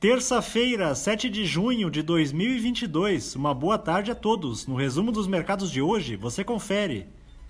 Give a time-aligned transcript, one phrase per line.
[0.00, 3.36] Terça-feira, 7 de junho de 2022.
[3.36, 4.66] Uma boa tarde a todos.
[4.66, 7.06] No resumo dos mercados de hoje, você confere.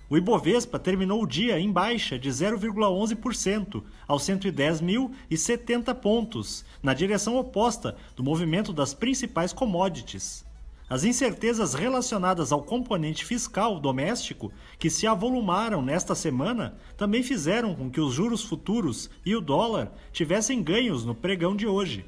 [0.09, 7.95] O Ibovespa terminou o dia em baixa de 0,11% aos 110.070 pontos, na direção oposta
[8.17, 10.43] do movimento das principais commodities.
[10.89, 17.89] As incertezas relacionadas ao componente fiscal doméstico, que se avolumaram nesta semana, também fizeram com
[17.89, 22.03] que os juros futuros e o dólar tivessem ganhos no pregão de hoje.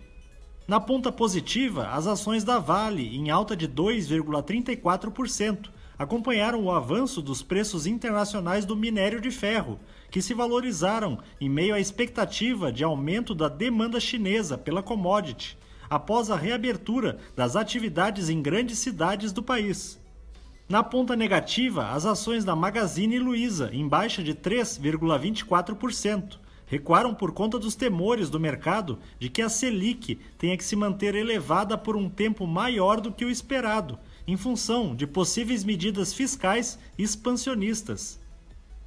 [0.66, 7.44] Na ponta positiva, as ações da Vale, em alta de 2,34%, acompanharam o avanço dos
[7.44, 9.78] preços internacionais do minério de ferro,
[10.10, 15.58] que se valorizaram em meio à expectativa de aumento da demanda chinesa pela commodity,
[15.90, 20.02] após a reabertura das atividades em grandes cidades do país.
[20.70, 26.38] Na ponta negativa, as ações da Magazine Luiza, em baixa de 3,24%,
[26.74, 31.14] recuaram por conta dos temores do mercado de que a Selic tenha que se manter
[31.14, 36.80] elevada por um tempo maior do que o esperado, em função de possíveis medidas fiscais
[36.98, 38.20] expansionistas.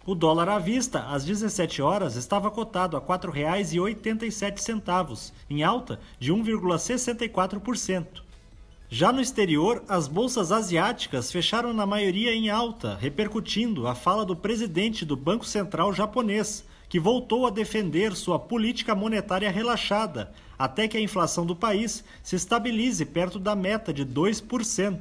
[0.05, 6.33] O dólar à vista, às 17 horas, estava cotado a R$ 4,87, em alta de
[6.33, 8.25] 1,64%.
[8.89, 14.35] Já no exterior, as bolsas asiáticas fecharam na maioria em alta, repercutindo a fala do
[14.35, 20.97] presidente do Banco Central japonês, que voltou a defender sua política monetária relaxada, até que
[20.97, 25.01] a inflação do país se estabilize perto da meta de 2%.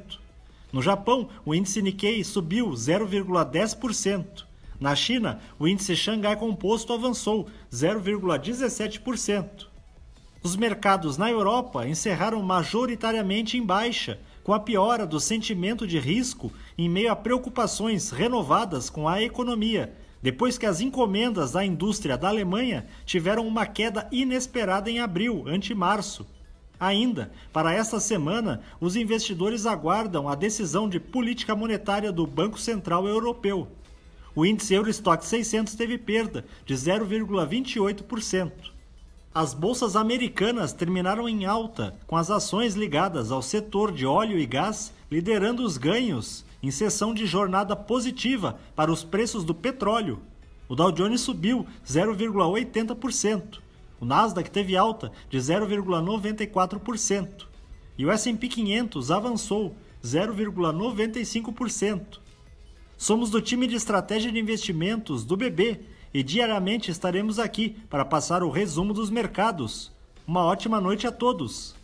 [0.72, 4.44] No Japão, o índice Nikkei subiu 0,10%.
[4.78, 9.68] Na China, o índice Xangai Composto avançou 0,17%.
[10.42, 16.52] Os mercados na Europa encerraram majoritariamente em baixa, com a piora do sentimento de risco
[16.76, 22.28] em meio a preocupações renovadas com a economia depois que as encomendas da indústria da
[22.28, 26.26] Alemanha tiveram uma queda inesperada em abril, ante março.
[26.78, 33.06] Ainda, para esta semana, os investidores aguardam a decisão de política monetária do Banco Central
[33.06, 33.68] Europeu.
[34.34, 38.75] O índice Eurostock 600 teve perda de 0,28%.
[39.38, 44.46] As bolsas americanas terminaram em alta, com as ações ligadas ao setor de óleo e
[44.46, 50.20] gás liderando os ganhos em sessão de jornada positiva para os preços do petróleo.
[50.66, 53.58] O Dow Jones subiu 0,80%.
[54.00, 57.44] O Nasdaq teve alta de 0,94%.
[57.98, 62.20] E o S&P 500 avançou 0,95%.
[62.96, 68.42] Somos do time de estratégia de investimentos do BB e diariamente estaremos aqui para passar
[68.42, 69.92] o resumo dos mercados.
[70.26, 71.76] Uma ótima noite a todos!